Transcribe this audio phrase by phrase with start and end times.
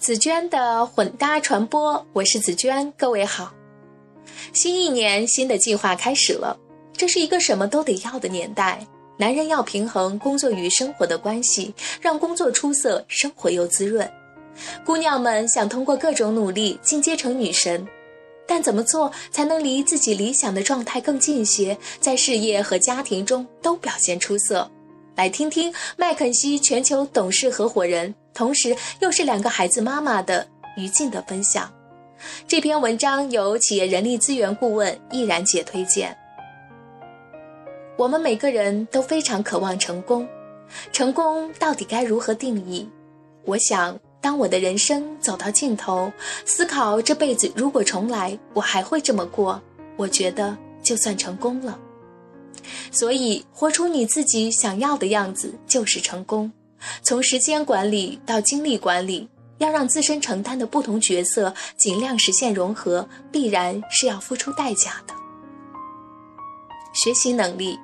[0.00, 3.52] 紫娟的混搭传播，我是紫娟，各位好。
[4.54, 6.58] 新一年新的计划开始了，
[6.96, 8.80] 这是一个什么都得要的年代。
[9.18, 14.10] 男人要平衡工作与生活的关系，让工作出色，生活又滋润。
[14.86, 17.86] 姑娘们想通过各种努力进阶成女神，
[18.46, 24.70] 但怎么做才能离自己理想的状态更近些，在事业和家庭中都表现出色？
[25.14, 28.14] 来听听麦肯锡全球董事合伙人。
[28.40, 31.70] 同时，又是两个孩子妈妈的于静的分享。
[32.48, 36.16] 这篇文章由企业人力资源顾问易然姐推荐。
[37.98, 40.26] 我们每个人都非常渴望成功，
[40.90, 42.88] 成功到底该如何定义？
[43.44, 46.10] 我想，当我的人生走到尽头，
[46.46, 49.60] 思考这辈子如果重来，我还会这么过，
[49.98, 51.78] 我觉得就算成功了。
[52.90, 56.50] 所以，活出你自己想要的样子就是成功。
[57.02, 65.14] 从时间管理到精力管理，要让自身承担的不同角色尽量实现融合，必然是要付出代价的。
[66.92, 67.78] 学习能力，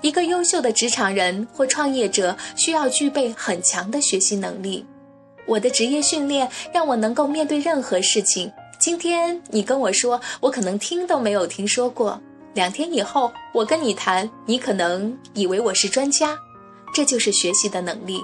[0.00, 4.84] 一个优秀的职场人或创业者需要具备很强的学习能力。
[5.46, 8.50] 我的职业训练让我能够面对任何事情。
[8.80, 12.18] 今天你跟我说，我可能听都没有听说过；
[12.54, 16.38] 两天以后我跟你谈，你可能以为我是专家。
[16.94, 18.22] 这就是学习的能力。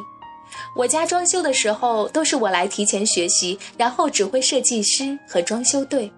[0.75, 6.11] 我家装修的时候都是我来提前学习，然后指挥设计师和装修队。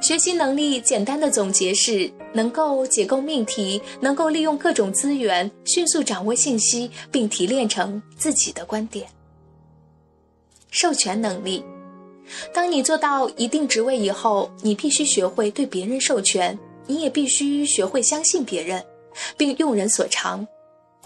[0.00, 9.08] 学习能力简单的总结是：能够解构命题，能够利用各种资源，迅速掌握信息，并提炼成自己的观点。
[10.70, 11.64] 授权能力，
[12.52, 18.84] 当你做到一定职位以后，你必须学会对别人授权，你也必须学会相信别人，
[19.36, 20.46] 并用人所长。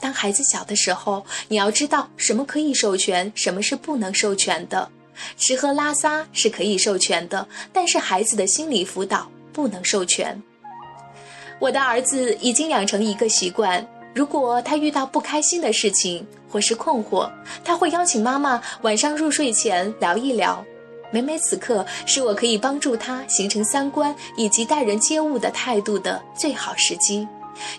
[0.00, 4.88] 当孩子小的时候，你要知道什么可以授权，什么是不能授权的。
[5.36, 10.40] 吃喝拉撒是可以授权的，但是孩子的心理辅导不能授权。
[11.58, 13.84] 我的儿子已经养成一个习惯：
[14.14, 17.28] 如果他遇到不开心的事情或是困惑，
[17.64, 20.64] 他会邀请妈妈晚上入睡前聊一聊。
[21.10, 27.26] 每每此刻，是我可以帮助他形成三观以及待人接物的态度的最好时机。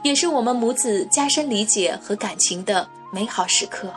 [0.03, 3.93] 也是我们母子加深理解和感情的美好时刻。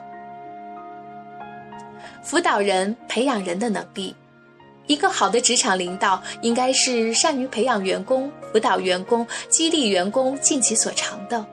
[2.22, 4.15] 辅导人、培养人的能力，
[4.87, 11.44] 一个好的职场领导应该是善于培养员工、辅导员工、激励员工尽其所长的。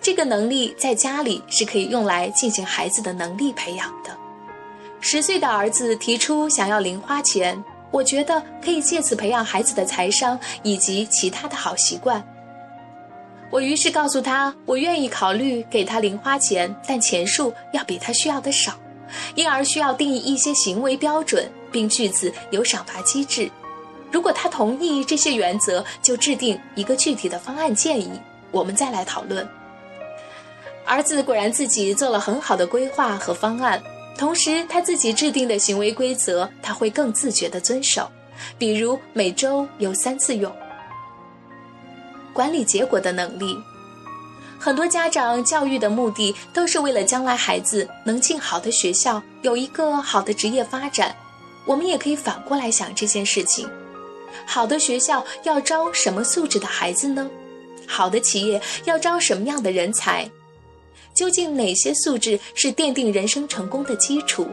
[0.00, 4.16] 这个能力在家里是可以用来进行孩子的能力培养的。
[5.00, 12.24] 十岁的儿子提出想要零花钱，我觉得可以借此培养孩子的财商以及其他的好习惯。
[13.50, 18.74] 我于是告诉他，我愿意考虑给他零花钱，但钱数要比他需要的少，
[19.34, 23.50] 因而需要定义一些行为标准，并据此有赏罚机制。
[24.12, 28.10] 如果他同意这些原则，就制定一个具体的方案建议，
[28.50, 29.48] 我们再来讨论。
[30.84, 33.82] 儿子果然自己做了很好的规划和方案，
[34.16, 38.10] 同时他自己制定的行为规则，他会更自觉地遵守，
[38.58, 40.50] 比如每周有三次用。
[42.38, 43.58] 管理结果的能力，
[44.60, 51.16] 很多家长教育的目的都是为了将来孩子能进好的学校，有一个好的职业发展。
[51.66, 53.68] 我们也可以反过来想这件事情：
[54.46, 57.28] 好的学校要招什么素质的孩子呢？
[57.88, 60.30] 好的企业要招什么样的人才？
[61.12, 64.46] 究竟哪些素质是奠定人生成功的基础？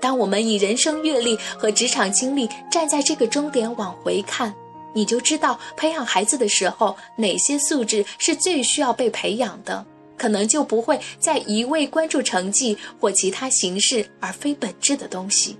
[0.00, 4.52] 当我们以人生阅历和职场经历站在这个终点往回看。
[4.94, 9.84] 你就知道培养孩子的时候，哪些素质是最需要被培养的，
[10.16, 15.56] 可能就不会再一味关注成绩或其他形式而非本质的东西。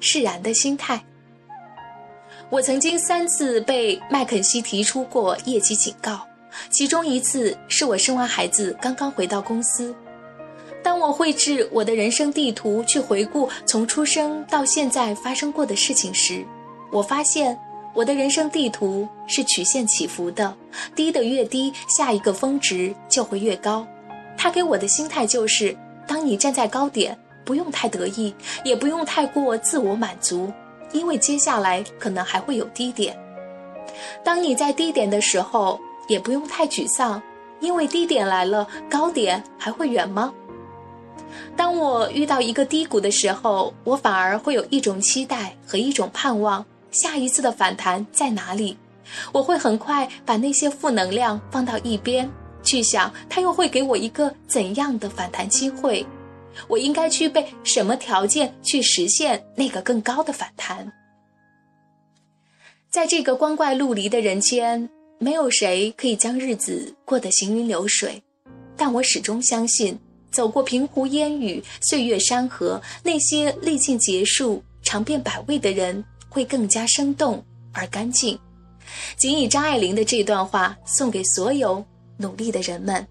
[0.00, 1.04] 释然的心态。
[2.50, 6.26] 我曾经三次被麦肯锡提出过业绩警告，
[6.70, 9.94] 其中一次是我生完孩子刚刚回到公司，
[10.82, 16.42] 当我绘制我的人生地图去回顾从出生到现在发生过的事情时。
[16.90, 17.58] 我发现
[17.94, 20.54] 我的人生地图是曲线起伏的，
[20.94, 23.86] 低的越低，下一个峰值就会越高。
[24.36, 25.76] 他给我的心态就是：
[26.06, 28.32] 当你站在高点，不用太得意，
[28.64, 30.52] 也不用太过自我满足，
[30.92, 33.18] 因为接下来可能还会有低点。
[34.22, 37.20] 当你在低点的时候，也不用太沮丧，
[37.60, 40.32] 因为低点来了，高点还会远吗？
[41.56, 46.64] 当我遇到一个低谷的时候，我反而会有一种期待和一种盼望。
[46.90, 48.76] 下一次的反弹在哪里？
[49.32, 52.30] 我会很快把那些负能量放到一边，
[52.62, 56.04] 去想它又会给我一个怎样的反弹机会。
[56.66, 60.92] 我应该具备什么条件去实现那个更高的反弹？
[62.90, 64.88] 在这个光怪陆离的人间，
[65.18, 68.22] 没有谁可以将日子过得行云流水，
[68.76, 69.98] 但我始终相信，
[70.30, 78.38] 走过平湖烟雨、岁月山河，那些历尽劫数、尝遍百味的人，会更加生动而干净。
[79.16, 81.84] 仅以张爱玲的这段话送给所有
[82.16, 83.06] 努力的人们。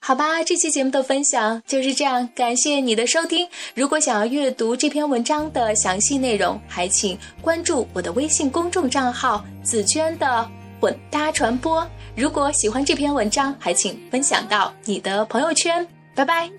[0.00, 3.48] 好吧，这期节目的分享就是这样，感谢你的收听。
[3.74, 10.46] 如果想要阅读这篇文章的详细内容，还请关注我的微信公众账号“紫娟的
[10.78, 11.86] 混搭传播”。
[12.14, 15.86] 如果喜欢这篇文章，还请分享到你的朋友圈。
[16.14, 16.50] 拜拜。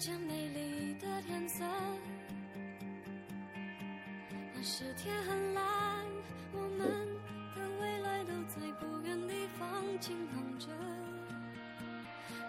[10.00, 10.68] 轻捧着，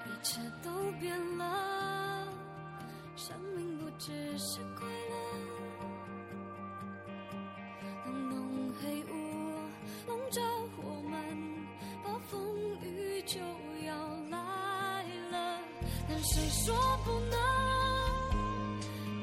[0.06, 0.70] 一切都
[1.00, 2.26] 变了，
[3.14, 5.14] 生命不只是快乐。
[8.06, 9.14] 浓浓黑雾
[10.06, 10.42] 笼罩
[10.76, 11.14] 我们，
[12.02, 12.38] 暴风
[12.82, 13.38] 雨就
[13.86, 13.94] 要
[14.30, 15.60] 来了，
[16.08, 17.38] 但谁说不能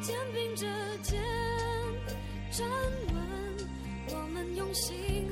[0.01, 0.65] 肩并着
[1.01, 1.21] 肩
[2.51, 2.67] 站
[3.13, 3.15] 稳？
[4.09, 5.22] 我们用心。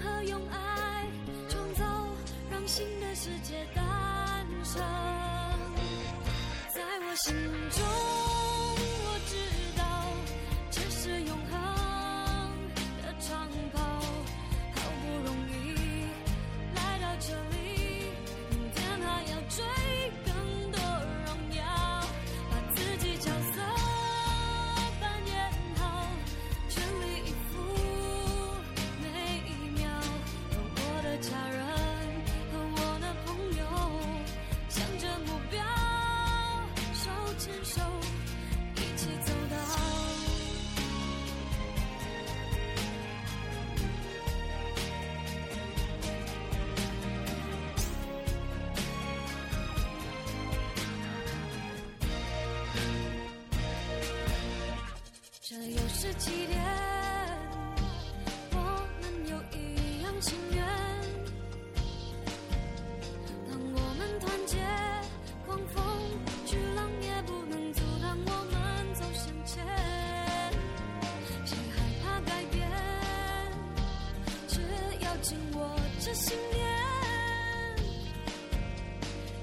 [75.21, 75.62] 紧握
[76.00, 76.65] 着信念，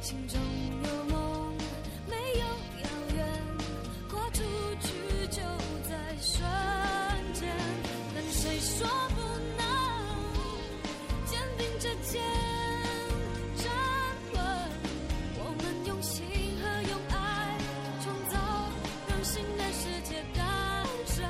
[0.02, 0.40] 心中
[0.82, 1.54] 有梦，
[2.08, 2.40] 没有
[2.82, 3.24] 遥远，
[4.10, 4.42] 跨出
[4.80, 4.88] 去
[5.30, 5.40] 就
[5.88, 6.42] 在瞬
[7.32, 7.48] 间。
[8.12, 9.22] 但谁说不
[9.56, 9.62] 能？
[11.26, 12.20] 肩并着肩，
[13.56, 13.70] 站
[14.32, 14.36] 稳。
[15.38, 16.26] 我们用心
[16.60, 17.56] 和用爱
[18.02, 18.36] 创造，
[19.08, 20.44] 让新的世界诞
[21.06, 21.24] 生。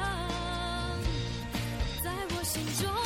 [2.03, 2.98] 在我心中。